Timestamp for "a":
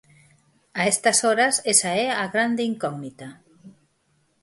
0.79-0.81, 2.23-2.25